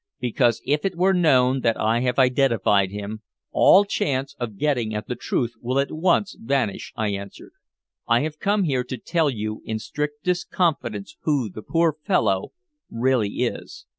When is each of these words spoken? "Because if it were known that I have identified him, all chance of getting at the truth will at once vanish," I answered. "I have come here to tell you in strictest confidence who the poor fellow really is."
"Because 0.19 0.63
if 0.65 0.83
it 0.83 0.95
were 0.97 1.13
known 1.13 1.59
that 1.59 1.79
I 1.79 1.99
have 1.99 2.17
identified 2.17 2.89
him, 2.89 3.21
all 3.51 3.85
chance 3.85 4.35
of 4.39 4.57
getting 4.57 4.95
at 4.95 5.07
the 5.07 5.13
truth 5.13 5.53
will 5.61 5.77
at 5.77 5.91
once 5.91 6.35
vanish," 6.39 6.91
I 6.95 7.09
answered. 7.09 7.51
"I 8.07 8.21
have 8.21 8.39
come 8.39 8.63
here 8.63 8.83
to 8.83 8.97
tell 8.97 9.29
you 9.29 9.61
in 9.63 9.77
strictest 9.77 10.49
confidence 10.49 11.17
who 11.21 11.49
the 11.51 11.61
poor 11.61 11.93
fellow 12.03 12.47
really 12.89 13.43
is." 13.43 13.85